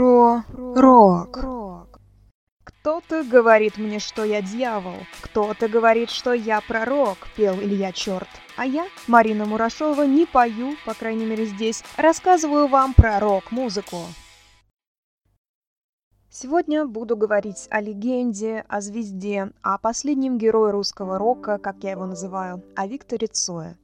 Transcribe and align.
Про 0.00 0.44
рок. 0.54 2.00
Кто-то 2.64 3.22
говорит 3.22 3.76
мне, 3.76 3.98
что 3.98 4.24
я 4.24 4.40
дьявол, 4.40 4.94
кто-то 5.20 5.68
говорит, 5.68 6.08
что 6.08 6.32
я 6.32 6.62
пророк, 6.62 7.18
пел 7.36 7.56
Илья 7.56 7.92
Черт. 7.92 8.28
А 8.56 8.64
я, 8.64 8.86
Марина 9.08 9.44
Мурашова, 9.44 10.04
не 10.04 10.24
пою, 10.24 10.76
по 10.86 10.94
крайней 10.94 11.26
мере 11.26 11.44
здесь, 11.44 11.84
рассказываю 11.98 12.66
вам 12.66 12.94
про 12.94 13.20
рок-музыку. 13.20 13.98
Сегодня 16.30 16.86
буду 16.86 17.14
говорить 17.14 17.66
о 17.68 17.82
легенде, 17.82 18.64
о 18.68 18.80
звезде, 18.80 19.52
о 19.60 19.76
последнем 19.76 20.38
герое 20.38 20.72
русского 20.72 21.18
рока, 21.18 21.58
как 21.58 21.76
я 21.82 21.90
его 21.90 22.06
называю, 22.06 22.62
о 22.74 22.86
Викторе 22.86 23.26
Цое. 23.26 23.76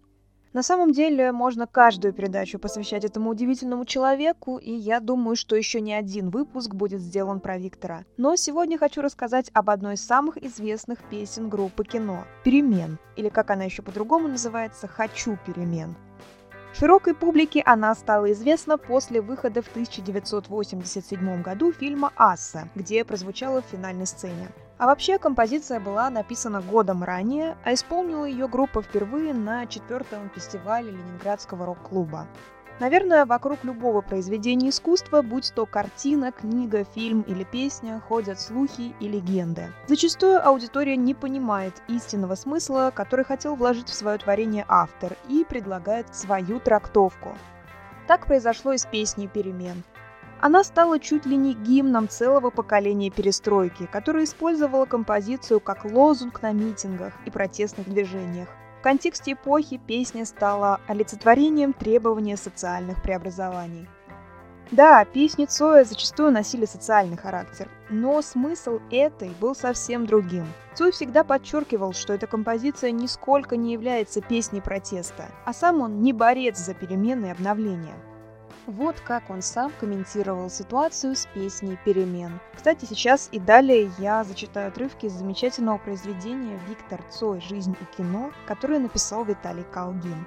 На 0.56 0.62
самом 0.62 0.92
деле, 0.92 1.32
можно 1.32 1.66
каждую 1.66 2.14
передачу 2.14 2.58
посвящать 2.58 3.04
этому 3.04 3.28
удивительному 3.28 3.84
человеку, 3.84 4.56
и 4.56 4.72
я 4.72 5.00
думаю, 5.00 5.36
что 5.36 5.54
еще 5.54 5.82
не 5.82 5.92
один 5.92 6.30
выпуск 6.30 6.72
будет 6.72 7.02
сделан 7.02 7.40
про 7.40 7.58
Виктора. 7.58 8.04
Но 8.16 8.36
сегодня 8.36 8.78
хочу 8.78 9.02
рассказать 9.02 9.50
об 9.52 9.68
одной 9.68 9.96
из 9.96 10.06
самых 10.06 10.42
известных 10.42 11.00
песен 11.10 11.50
группы 11.50 11.84
кино 11.84 12.24
«Перемен», 12.42 12.98
или 13.16 13.28
как 13.28 13.50
она 13.50 13.64
еще 13.64 13.82
по-другому 13.82 14.28
называется 14.28 14.88
«Хочу 14.88 15.36
перемен». 15.44 15.94
Широкой 16.72 17.12
публике 17.12 17.62
она 17.66 17.94
стала 17.94 18.32
известна 18.32 18.78
после 18.78 19.20
выхода 19.20 19.60
в 19.60 19.68
1987 19.68 21.42
году 21.42 21.70
фильма 21.70 22.12
«Асса», 22.16 22.70
где 22.74 23.04
прозвучала 23.04 23.60
в 23.60 23.66
финальной 23.66 24.06
сцене. 24.06 24.48
А 24.78 24.86
вообще 24.86 25.18
композиция 25.18 25.80
была 25.80 26.10
написана 26.10 26.60
годом 26.60 27.02
ранее, 27.02 27.56
а 27.64 27.72
исполнила 27.72 28.26
ее 28.26 28.46
группа 28.46 28.82
впервые 28.82 29.32
на 29.32 29.66
четвертом 29.66 30.30
фестивале 30.34 30.90
Ленинградского 30.90 31.64
рок-клуба. 31.64 32.26
Наверное, 32.78 33.24
вокруг 33.24 33.64
любого 33.64 34.02
произведения 34.02 34.68
искусства, 34.68 35.22
будь 35.22 35.50
то 35.54 35.64
картина, 35.64 36.30
книга, 36.30 36.84
фильм 36.84 37.22
или 37.22 37.42
песня, 37.42 38.02
ходят 38.06 38.38
слухи 38.38 38.94
и 39.00 39.08
легенды. 39.08 39.72
Зачастую 39.86 40.46
аудитория 40.46 40.96
не 40.96 41.14
понимает 41.14 41.72
истинного 41.88 42.34
смысла, 42.34 42.92
который 42.94 43.24
хотел 43.24 43.56
вложить 43.56 43.88
в 43.88 43.94
свое 43.94 44.18
творение 44.18 44.66
автор, 44.68 45.16
и 45.26 45.46
предлагает 45.48 46.14
свою 46.14 46.60
трактовку. 46.60 47.30
Так 48.06 48.26
произошло 48.26 48.74
и 48.74 48.78
с 48.78 48.84
песней 48.84 49.26
«Перемен». 49.26 49.82
Она 50.40 50.64
стала 50.64 50.98
чуть 50.98 51.24
ли 51.24 51.36
не 51.36 51.54
гимном 51.54 52.08
целого 52.08 52.50
поколения 52.50 53.10
перестройки, 53.10 53.88
которое 53.90 54.24
использовало 54.24 54.84
композицию 54.84 55.60
как 55.60 55.84
лозунг 55.84 56.42
на 56.42 56.52
митингах 56.52 57.14
и 57.24 57.30
протестных 57.30 57.88
движениях. 57.88 58.48
В 58.80 58.82
контексте 58.82 59.32
эпохи 59.32 59.78
песня 59.78 60.26
стала 60.26 60.80
олицетворением 60.86 61.72
требования 61.72 62.36
социальных 62.36 63.02
преобразований. 63.02 63.88
Да, 64.72 65.04
песни 65.04 65.44
Цоя 65.44 65.84
зачастую 65.84 66.32
носили 66.32 66.66
социальный 66.66 67.16
характер, 67.16 67.68
но 67.88 68.20
смысл 68.20 68.80
этой 68.90 69.30
был 69.40 69.54
совсем 69.54 70.06
другим. 70.06 70.44
Цой 70.74 70.90
всегда 70.90 71.22
подчеркивал, 71.22 71.92
что 71.92 72.12
эта 72.12 72.26
композиция 72.26 72.90
нисколько 72.90 73.56
не 73.56 73.72
является 73.72 74.20
песней 74.20 74.60
протеста, 74.60 75.26
а 75.44 75.52
сам 75.52 75.80
он 75.80 76.02
не 76.02 76.12
борец 76.12 76.58
за 76.58 76.74
перемены 76.74 77.26
и 77.26 77.30
обновления. 77.30 77.94
Вот 78.66 78.98
как 79.00 79.30
он 79.30 79.42
сам 79.42 79.72
комментировал 79.78 80.50
ситуацию 80.50 81.14
с 81.14 81.26
песней 81.26 81.78
«Перемен». 81.84 82.40
Кстати, 82.52 82.84
сейчас 82.84 83.28
и 83.30 83.38
далее 83.38 83.90
я 83.98 84.24
зачитаю 84.24 84.68
отрывки 84.68 85.06
из 85.06 85.12
замечательного 85.12 85.78
произведения 85.78 86.58
«Виктор 86.68 87.00
Цой. 87.08 87.40
Жизнь 87.40 87.76
и 87.80 87.96
кино», 87.96 88.32
которое 88.44 88.80
написал 88.80 89.24
Виталий 89.24 89.64
Калгин. 89.72 90.26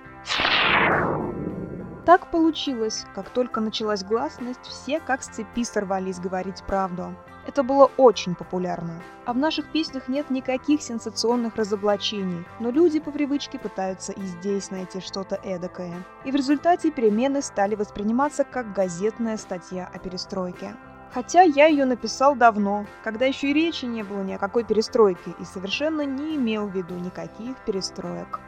Так 2.09 2.31
получилось, 2.31 3.05
как 3.13 3.29
только 3.29 3.61
началась 3.61 4.03
гласность, 4.03 4.63
все 4.63 4.99
как 4.99 5.21
с 5.21 5.27
цепи 5.27 5.63
сорвались 5.63 6.19
говорить 6.19 6.63
правду. 6.63 7.13
Это 7.45 7.61
было 7.61 7.91
очень 7.97 8.33
популярно. 8.33 8.99
А 9.25 9.33
в 9.33 9.37
наших 9.37 9.71
песнях 9.71 10.07
нет 10.07 10.31
никаких 10.31 10.81
сенсационных 10.81 11.55
разоблачений, 11.55 12.47
но 12.59 12.71
люди 12.71 12.99
по 12.99 13.11
привычке 13.11 13.59
пытаются 13.59 14.11
и 14.11 14.21
здесь 14.21 14.71
найти 14.71 15.01
что-то 15.01 15.35
эдакое. 15.35 16.03
И 16.25 16.31
в 16.31 16.35
результате 16.35 16.89
перемены 16.89 17.43
стали 17.43 17.75
восприниматься 17.75 18.43
как 18.43 18.73
газетная 18.73 19.37
статья 19.37 19.87
о 19.93 19.99
перестройке. 19.99 20.75
Хотя 21.13 21.43
я 21.43 21.67
ее 21.67 21.85
написал 21.85 22.35
давно, 22.35 22.87
когда 23.03 23.25
еще 23.25 23.51
и 23.51 23.53
речи 23.53 23.85
не 23.85 24.01
было 24.01 24.23
ни 24.23 24.33
о 24.33 24.39
какой 24.39 24.63
перестройке 24.63 25.35
и 25.39 25.45
совершенно 25.45 26.01
не 26.07 26.37
имел 26.37 26.65
в 26.65 26.75
виду 26.75 26.95
никаких 26.95 27.55
перестроек. 27.67 28.39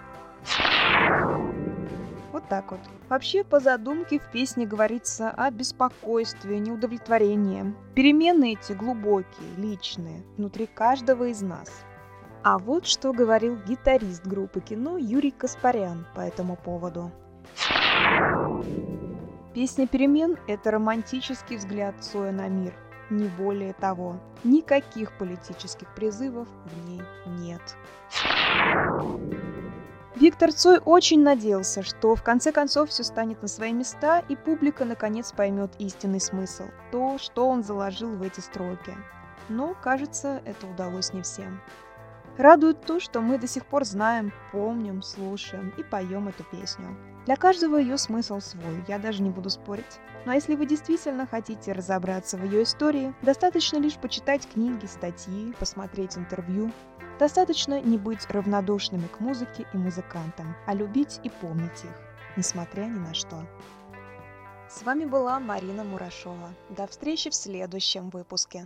Так 2.51 2.72
вот. 2.72 2.81
Вообще, 3.07 3.45
по 3.45 3.62
задумке 3.62 4.19
в 4.19 4.29
песне 4.29 4.66
говорится 4.66 5.29
о 5.29 5.50
беспокойстве, 5.51 6.59
неудовлетворении. 6.59 7.73
Перемены 7.95 8.56
эти 8.59 8.73
глубокие, 8.73 9.56
личные, 9.56 10.22
внутри 10.35 10.66
каждого 10.66 11.29
из 11.29 11.41
нас. 11.41 11.72
А 12.44 12.57
вот 12.57 12.85
что 12.88 13.13
говорил 13.13 13.56
гитарист 13.66 14.28
группы 14.28 14.59
кино 14.59 14.97
Юрий 14.97 15.31
Каспарян 15.31 16.06
по 16.13 16.19
этому 16.19 16.57
поводу. 16.57 17.09
Песня 19.53 19.88
«Перемен»— 19.88 20.35
это 20.50 20.72
романтический 20.72 21.56
взгляд 21.56 21.95
Цоя 22.01 22.34
на 22.34 22.50
мир, 22.50 22.73
не 23.09 23.29
более 23.29 23.72
того. 23.72 24.19
Никаких 24.44 25.17
политических 25.17 25.88
призывов 25.95 26.50
в 26.66 26.90
ней 26.90 27.01
нет. 27.25 27.61
Виктор 30.21 30.53
Цой 30.53 30.77
очень 30.77 31.23
надеялся, 31.23 31.81
что 31.81 32.15
в 32.15 32.21
конце 32.21 32.51
концов 32.51 32.91
все 32.91 33.03
станет 33.03 33.41
на 33.41 33.47
свои 33.47 33.73
места 33.73 34.19
и 34.29 34.35
публика 34.35 34.85
наконец 34.85 35.31
поймет 35.31 35.71
истинный 35.79 36.21
смысл, 36.21 36.65
то, 36.91 37.17
что 37.17 37.47
он 37.47 37.63
заложил 37.63 38.11
в 38.11 38.21
эти 38.21 38.39
строки. 38.39 38.95
Но, 39.49 39.73
кажется, 39.73 40.39
это 40.45 40.67
удалось 40.67 41.11
не 41.13 41.23
всем. 41.23 41.59
Радует 42.37 42.85
то, 42.85 42.99
что 42.99 43.19
мы 43.19 43.39
до 43.39 43.47
сих 43.47 43.65
пор 43.65 43.83
знаем, 43.83 44.31
помним, 44.51 45.01
слушаем 45.01 45.73
и 45.79 45.81
поем 45.81 46.27
эту 46.27 46.43
песню. 46.43 46.95
Для 47.25 47.35
каждого 47.35 47.77
ее 47.77 47.97
смысл 47.97 48.39
свой, 48.39 48.83
я 48.87 48.99
даже 48.99 49.21
не 49.21 49.29
буду 49.29 49.49
спорить. 49.49 49.99
Но 50.25 50.33
если 50.33 50.55
вы 50.55 50.65
действительно 50.65 51.27
хотите 51.27 51.71
разобраться 51.71 52.37
в 52.37 52.43
ее 52.43 52.63
истории, 52.63 53.13
достаточно 53.21 53.77
лишь 53.77 53.95
почитать 53.95 54.47
книги, 54.47 54.85
статьи, 54.85 55.53
посмотреть 55.59 56.17
интервью, 56.17 56.71
Достаточно 57.21 57.79
не 57.79 57.99
быть 57.99 58.27
равнодушными 58.31 59.05
к 59.05 59.19
музыке 59.19 59.67
и 59.71 59.77
музыкантам, 59.77 60.55
а 60.65 60.73
любить 60.73 61.19
и 61.23 61.29
помнить 61.29 61.83
их, 61.83 62.01
несмотря 62.35 62.85
ни 62.85 62.97
на 62.97 63.13
что. 63.13 63.45
С 64.67 64.81
вами 64.81 65.05
была 65.05 65.39
Марина 65.39 65.83
Мурашова. 65.83 66.49
До 66.69 66.87
встречи 66.87 67.29
в 67.29 67.35
следующем 67.35 68.09
выпуске. 68.09 68.65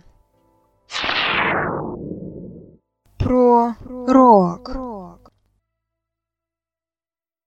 Про 3.18 3.74
рок. 3.84 4.70